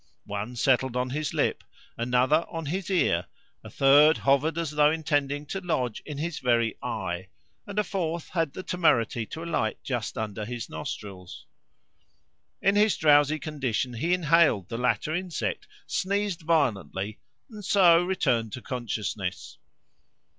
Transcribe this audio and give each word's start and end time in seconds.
One 0.25 0.55
settled 0.55 0.95
on 0.97 1.11
his 1.11 1.31
lip, 1.31 1.63
another 1.95 2.43
on 2.49 2.65
his 2.65 2.89
ear, 2.89 3.27
a 3.63 3.69
third 3.69 4.17
hovered 4.17 4.57
as 4.57 4.71
though 4.71 4.89
intending 4.89 5.45
to 5.45 5.61
lodge 5.61 6.01
in 6.07 6.17
his 6.17 6.39
very 6.39 6.75
eye, 6.81 7.27
and 7.67 7.77
a 7.77 7.83
fourth 7.83 8.29
had 8.29 8.53
the 8.53 8.63
temerity 8.63 9.27
to 9.27 9.43
alight 9.43 9.77
just 9.83 10.17
under 10.17 10.43
his 10.43 10.71
nostrils. 10.71 11.45
In 12.63 12.75
his 12.75 12.97
drowsy 12.97 13.37
condition 13.37 13.93
he 13.93 14.15
inhaled 14.15 14.69
the 14.69 14.77
latter 14.79 15.13
insect, 15.13 15.67
sneezed 15.85 16.41
violently, 16.41 17.19
and 17.51 17.63
so 17.63 18.01
returned 18.03 18.53
to 18.53 18.61
consciousness. 18.63 19.59